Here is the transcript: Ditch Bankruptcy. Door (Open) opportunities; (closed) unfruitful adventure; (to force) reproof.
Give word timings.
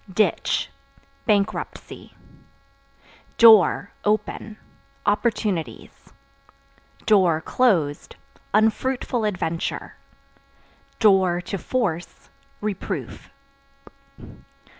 Ditch 0.11 0.71
Bankruptcy. 1.27 2.15
Door 3.37 3.91
(Open) 4.03 4.57
opportunities; 5.05 6.11
(closed) 7.45 8.15
unfruitful 8.51 9.25
adventure; 9.25 9.97
(to 11.01 11.57
force) 11.59 12.29
reproof. 12.61 13.29